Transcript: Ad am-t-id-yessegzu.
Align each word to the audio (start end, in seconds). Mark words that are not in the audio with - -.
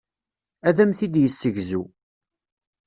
Ad 0.67 0.77
am-t-id-yessegzu. 0.83 1.83